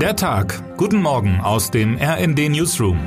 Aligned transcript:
Der 0.00 0.14
Tag. 0.14 0.76
Guten 0.76 1.00
Morgen 1.00 1.40
aus 1.40 1.70
dem 1.70 1.96
RND 1.96 2.50
Newsroom. 2.50 2.98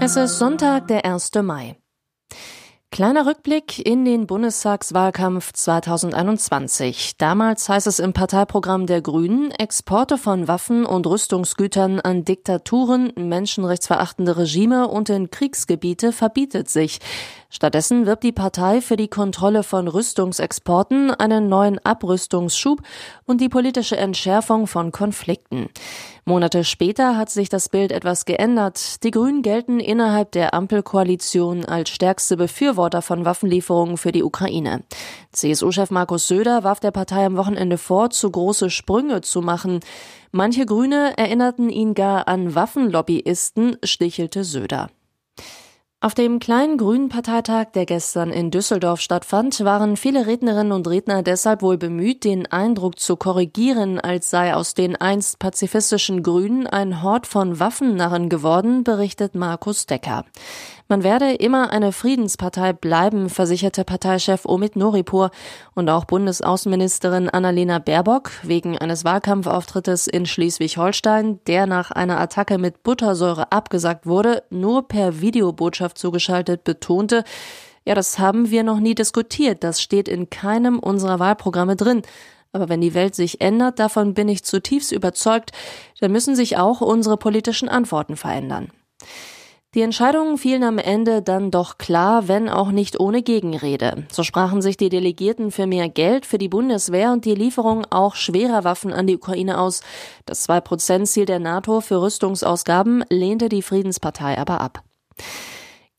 Es 0.00 0.14
ist 0.14 0.38
Sonntag, 0.38 0.86
der 0.86 1.04
1. 1.04 1.32
Mai. 1.42 1.74
Kleiner 2.92 3.26
Rückblick 3.26 3.84
in 3.84 4.04
den 4.04 4.28
Bundestagswahlkampf 4.28 5.52
2021. 5.52 7.16
Damals 7.18 7.68
heißt 7.68 7.88
es 7.88 7.98
im 7.98 8.12
Parteiprogramm 8.12 8.86
der 8.86 9.02
Grünen, 9.02 9.50
Exporte 9.50 10.16
von 10.16 10.46
Waffen 10.46 10.86
und 10.86 11.06
Rüstungsgütern 11.06 11.98
an 11.98 12.24
Diktaturen, 12.24 13.12
menschenrechtsverachtende 13.16 14.36
Regime 14.36 14.86
und 14.86 15.08
in 15.08 15.30
Kriegsgebiete 15.30 16.12
verbietet 16.12 16.68
sich. 16.68 17.00
Stattdessen 17.52 18.06
wirbt 18.06 18.22
die 18.22 18.30
Partei 18.30 18.80
für 18.80 18.96
die 18.96 19.08
Kontrolle 19.08 19.64
von 19.64 19.88
Rüstungsexporten, 19.88 21.10
einen 21.10 21.48
neuen 21.48 21.84
Abrüstungsschub 21.84 22.80
und 23.26 23.40
die 23.40 23.48
politische 23.48 23.96
Entschärfung 23.96 24.68
von 24.68 24.92
Konflikten. 24.92 25.68
Monate 26.24 26.62
später 26.62 27.16
hat 27.16 27.28
sich 27.28 27.48
das 27.48 27.68
Bild 27.68 27.90
etwas 27.90 28.24
geändert. 28.24 29.02
Die 29.02 29.10
Grünen 29.10 29.42
gelten 29.42 29.80
innerhalb 29.80 30.30
der 30.30 30.54
Ampelkoalition 30.54 31.64
als 31.64 31.90
stärkste 31.90 32.36
Befürworter 32.36 33.02
von 33.02 33.24
Waffenlieferungen 33.24 33.96
für 33.96 34.12
die 34.12 34.22
Ukraine. 34.22 34.84
CSU-Chef 35.32 35.90
Markus 35.90 36.28
Söder 36.28 36.62
warf 36.62 36.78
der 36.78 36.92
Partei 36.92 37.26
am 37.26 37.36
Wochenende 37.36 37.78
vor, 37.78 38.10
zu 38.10 38.30
große 38.30 38.70
Sprünge 38.70 39.22
zu 39.22 39.40
machen. 39.40 39.80
Manche 40.30 40.66
Grüne 40.66 41.18
erinnerten 41.18 41.68
ihn 41.68 41.94
gar 41.94 42.28
an 42.28 42.54
Waffenlobbyisten, 42.54 43.78
stichelte 43.82 44.44
Söder. 44.44 44.88
Auf 46.02 46.14
dem 46.14 46.38
kleinen 46.38 46.78
grünen 46.78 47.10
Parteitag, 47.10 47.72
der 47.74 47.84
gestern 47.84 48.30
in 48.30 48.50
Düsseldorf 48.50 49.02
stattfand, 49.02 49.62
waren 49.66 49.98
viele 49.98 50.26
Rednerinnen 50.26 50.72
und 50.72 50.88
Redner 50.88 51.22
deshalb 51.22 51.60
wohl 51.60 51.76
bemüht, 51.76 52.24
den 52.24 52.50
Eindruck 52.50 52.98
zu 52.98 53.16
korrigieren, 53.16 54.00
als 54.00 54.30
sei 54.30 54.54
aus 54.54 54.72
den 54.72 54.96
einst 54.96 55.38
pazifistischen 55.38 56.22
Grünen 56.22 56.66
ein 56.66 57.02
Hort 57.02 57.26
von 57.26 57.60
Waffennarren 57.60 58.30
geworden, 58.30 58.82
berichtet 58.82 59.34
Markus 59.34 59.84
Decker. 59.84 60.24
Man 60.88 61.04
werde 61.04 61.34
immer 61.34 61.70
eine 61.70 61.92
Friedenspartei 61.92 62.72
bleiben, 62.72 63.28
versicherte 63.28 63.84
Parteichef 63.84 64.44
Omid 64.44 64.74
Noripur 64.74 65.30
und 65.74 65.88
auch 65.88 66.04
Bundesaußenministerin 66.04 67.28
Annalena 67.28 67.78
Baerbock 67.78 68.32
wegen 68.42 68.76
eines 68.76 69.04
Wahlkampfauftrittes 69.04 70.08
in 70.08 70.26
Schleswig-Holstein, 70.26 71.38
der 71.46 71.66
nach 71.66 71.92
einer 71.92 72.18
Attacke 72.18 72.58
mit 72.58 72.82
Buttersäure 72.82 73.52
abgesagt 73.52 74.06
wurde, 74.06 74.42
nur 74.50 74.88
per 74.88 75.20
Videobotschaft 75.20 75.89
zugeschaltet 75.94 76.64
betonte, 76.64 77.24
ja, 77.84 77.94
das 77.94 78.18
haben 78.18 78.50
wir 78.50 78.62
noch 78.62 78.78
nie 78.78 78.94
diskutiert, 78.94 79.64
das 79.64 79.80
steht 79.80 80.08
in 80.08 80.30
keinem 80.30 80.78
unserer 80.78 81.18
Wahlprogramme 81.18 81.76
drin. 81.76 82.02
Aber 82.52 82.68
wenn 82.68 82.80
die 82.80 82.94
Welt 82.94 83.14
sich 83.14 83.40
ändert, 83.40 83.78
davon 83.78 84.14
bin 84.14 84.28
ich 84.28 84.44
zutiefst 84.44 84.92
überzeugt, 84.92 85.52
dann 86.00 86.12
müssen 86.12 86.34
sich 86.34 86.56
auch 86.56 86.80
unsere 86.80 87.16
politischen 87.16 87.68
Antworten 87.68 88.16
verändern. 88.16 88.70
Die 89.72 89.82
Entscheidungen 89.82 90.36
fielen 90.36 90.64
am 90.64 90.78
Ende 90.78 91.22
dann 91.22 91.52
doch 91.52 91.78
klar, 91.78 92.26
wenn 92.26 92.48
auch 92.48 92.72
nicht 92.72 92.98
ohne 92.98 93.22
Gegenrede. 93.22 94.04
So 94.10 94.24
sprachen 94.24 94.62
sich 94.62 94.76
die 94.76 94.88
Delegierten 94.88 95.52
für 95.52 95.68
mehr 95.68 95.88
Geld 95.88 96.26
für 96.26 96.38
die 96.38 96.48
Bundeswehr 96.48 97.12
und 97.12 97.24
die 97.24 97.36
Lieferung 97.36 97.86
auch 97.90 98.16
schwerer 98.16 98.64
Waffen 98.64 98.92
an 98.92 99.06
die 99.06 99.14
Ukraine 99.14 99.60
aus. 99.60 99.82
Das 100.26 100.48
2-Prozent-Ziel 100.48 101.24
der 101.24 101.38
NATO 101.38 101.80
für 101.80 102.02
Rüstungsausgaben 102.02 103.04
lehnte 103.10 103.48
die 103.48 103.62
Friedenspartei 103.62 104.38
aber 104.38 104.60
ab 104.60 104.82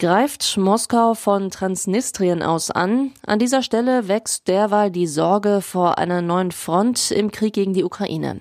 greift 0.02 0.58
Moskau 0.58 1.14
von 1.14 1.52
Transnistrien 1.52 2.42
aus 2.42 2.72
an. 2.72 3.12
An 3.24 3.38
dieser 3.38 3.62
Stelle 3.62 4.08
wächst 4.08 4.48
derweil 4.48 4.90
die 4.90 5.06
Sorge 5.06 5.62
vor 5.62 6.00
einer 6.00 6.24
neuen 6.24 6.52
Front 6.52 7.12
im 7.12 7.30
Krieg 7.30 7.54
gegen 7.54 7.76
die 7.76 7.84
Ukraine. 7.84 8.40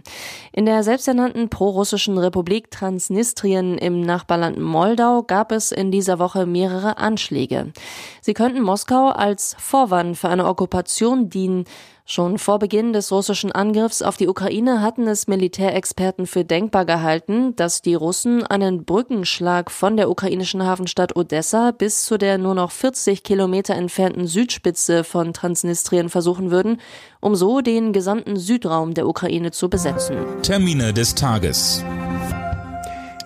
In 0.53 0.65
der 0.65 0.83
selbsternannten 0.83 1.51
prorussischen 1.51 2.17
Republik 2.17 2.71
Transnistrien 2.71 3.77
im 3.77 4.01
Nachbarland 4.01 4.59
Moldau 4.59 5.23
gab 5.23 5.53
es 5.53 5.71
in 5.71 5.91
dieser 5.91 6.19
Woche 6.19 6.47
mehrere 6.47 6.97
Anschläge. 6.97 7.75
Sie 8.23 8.33
könnten 8.33 8.63
Moskau 8.63 9.11
als 9.11 9.55
Vorwand 9.59 10.17
für 10.17 10.31
eine 10.31 10.47
Okkupation 10.47 11.29
dienen, 11.29 11.67
Schon 12.13 12.39
vor 12.39 12.59
Beginn 12.59 12.93
des 12.93 13.13
russischen 13.13 13.53
Angriffs 13.53 14.03
auf 14.03 14.17
die 14.17 14.27
Ukraine 14.27 14.83
hatten 14.83 15.07
es 15.07 15.29
Militärexperten 15.29 16.27
für 16.27 16.45
denkbar 16.45 16.85
gehalten, 16.85 17.55
dass 17.55 17.83
die 17.83 17.95
Russen 17.95 18.45
einen 18.45 18.85
Brückenschlag 18.85 19.71
von 19.71 19.97
der 19.97 20.11
ukrainischen 20.11 20.67
Hafenstadt 20.67 21.15
Odessa 21.15 21.71
bis 21.71 22.05
zu 22.07 22.19
der 22.19 22.37
nur 22.37 22.57
noch 22.57 22.73
40 22.73 23.23
Kilometer 23.23 23.77
entfernten 23.77 24.27
Südspitze 24.27 25.05
von 25.05 25.33
Transnistrien 25.33 26.09
versuchen 26.09 26.51
würden, 26.51 26.81
um 27.21 27.37
so 27.37 27.61
den 27.61 27.93
gesamten 27.93 28.37
Südraum 28.37 28.93
der 28.93 29.07
Ukraine 29.07 29.53
zu 29.53 29.71
besetzen. 29.71 30.17
Termine 30.43 30.93
des 30.93 31.15
Tages. 31.15 31.85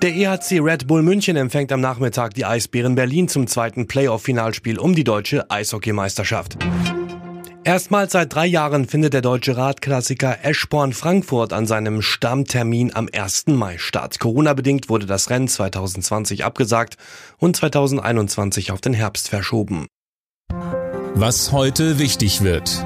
Der 0.03 0.15
EHC 0.15 0.61
Red 0.61 0.87
Bull 0.87 1.03
München 1.03 1.37
empfängt 1.37 1.72
am 1.72 1.81
Nachmittag 1.81 2.34
die 2.34 2.45
Eisbären 2.45 2.97
Berlin 2.97 3.28
zum 3.28 3.47
zweiten 3.47 3.87
Playoff-Finalspiel 3.87 4.78
um 4.78 4.95
die 4.95 5.05
deutsche 5.05 5.51
Eishockeymeisterschaft. 5.51 6.59
Erstmals 7.64 8.12
seit 8.12 8.34
drei 8.34 8.44
Jahren 8.44 8.86
findet 8.86 9.14
der 9.14 9.22
deutsche 9.22 9.56
Radklassiker 9.56 10.44
Eschborn 10.44 10.92
Frankfurt 10.92 11.54
an 11.54 11.66
seinem 11.66 12.02
Stammtermin 12.02 12.94
am 12.94 13.08
1. 13.10 13.47
Mai 13.47 13.78
statt. 13.78 14.20
Corona-bedingt 14.20 14.91
wurde 14.91 15.06
das 15.06 15.30
Rennen 15.30 15.48
2020 15.48 16.44
abgesagt 16.44 16.98
und 17.38 17.56
2021 17.56 18.70
auf 18.70 18.82
den 18.82 18.92
Herbst 18.92 19.30
verschoben. 19.30 19.86
Was 21.14 21.53
heute 21.53 21.98
wichtig 21.98 22.42
wird. 22.42 22.84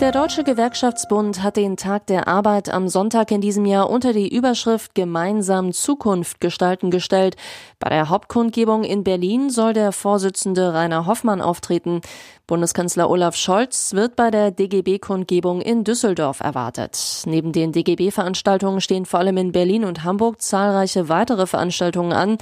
Der 0.00 0.12
Deutsche 0.12 0.44
Gewerkschaftsbund 0.44 1.42
hat 1.42 1.56
den 1.56 1.78
Tag 1.78 2.06
der 2.06 2.28
Arbeit 2.28 2.68
am 2.68 2.86
Sonntag 2.86 3.30
in 3.30 3.40
diesem 3.40 3.64
Jahr 3.64 3.88
unter 3.88 4.12
die 4.12 4.28
Überschrift 4.28 4.94
Gemeinsam 4.94 5.72
Zukunft 5.72 6.38
gestalten 6.38 6.90
gestellt. 6.90 7.36
Bei 7.78 7.88
der 7.88 8.10
Hauptkundgebung 8.10 8.84
in 8.84 9.04
Berlin 9.04 9.48
soll 9.48 9.72
der 9.72 9.92
Vorsitzende 9.92 10.74
Rainer 10.74 11.06
Hoffmann 11.06 11.40
auftreten. 11.40 12.02
Bundeskanzler 12.46 13.08
Olaf 13.08 13.36
Scholz 13.36 13.94
wird 13.94 14.16
bei 14.16 14.30
der 14.30 14.50
DGB-Kundgebung 14.50 15.62
in 15.62 15.82
Düsseldorf 15.82 16.40
erwartet. 16.40 17.22
Neben 17.24 17.52
den 17.52 17.72
DGB-Veranstaltungen 17.72 18.82
stehen 18.82 19.06
vor 19.06 19.20
allem 19.20 19.38
in 19.38 19.52
Berlin 19.52 19.86
und 19.86 20.04
Hamburg 20.04 20.42
zahlreiche 20.42 21.08
weitere 21.08 21.46
Veranstaltungen 21.46 22.12
an. 22.12 22.36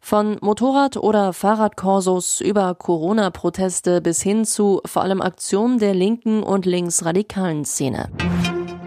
Von 0.00 0.38
Motorrad- 0.40 0.96
oder 0.96 1.32
Fahrradkorsos 1.32 2.40
über 2.40 2.74
Corona-Proteste 2.74 4.00
bis 4.00 4.22
hin 4.22 4.44
zu 4.44 4.80
vor 4.84 5.02
allem 5.02 5.20
Aktionen 5.20 5.78
der 5.78 5.94
linken 5.94 6.42
und 6.42 6.66
linksradikalen 6.66 7.64
Szene. 7.64 8.10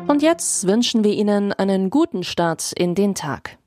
Und 0.07 0.21
jetzt 0.21 0.67
wünschen 0.67 1.03
wir 1.03 1.13
Ihnen 1.13 1.53
einen 1.53 1.89
guten 1.89 2.23
Start 2.23 2.73
in 2.73 2.95
den 2.95 3.15
Tag. 3.15 3.57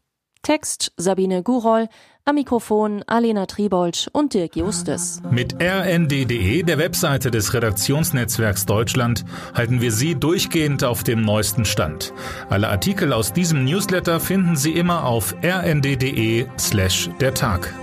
Text 0.47 0.93
Sabine 0.97 1.43
Gurol, 1.43 1.89
am 2.25 2.37
Mikrofon 2.37 3.03
Alena 3.09 3.47
Tribold 3.47 4.09
und 4.13 4.33
Dirk 4.33 4.55
Justus. 4.55 5.21
Mit 5.29 5.57
rnd.de, 5.61 6.63
der 6.63 6.79
Webseite 6.79 7.33
des 7.33 7.53
Redaktionsnetzwerks 7.53 8.65
Deutschland, 8.65 9.25
halten 9.55 9.81
wir 9.81 9.91
Sie 9.91 10.15
durchgehend 10.15 10.85
auf 10.85 11.03
dem 11.03 11.23
neuesten 11.23 11.65
Stand. 11.65 12.13
Alle 12.49 12.69
Artikel 12.69 13.13
aus 13.13 13.33
diesem 13.33 13.65
Newsletter 13.65 14.21
finden 14.21 14.55
Sie 14.55 14.71
immer 14.71 15.05
auf 15.05 15.35
rnd.de 15.43 16.47
slash 16.57 17.11
der 17.21 17.35
Tag. 17.35 17.75